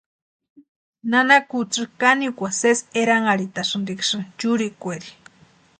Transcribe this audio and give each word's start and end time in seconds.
Nana 1.09 1.37
kutsï 1.49 1.83
kanekwa 1.99 2.49
sésï 2.59 2.85
eranharhitasïntiksïni 3.01 4.25
churekweeri. 4.39 5.09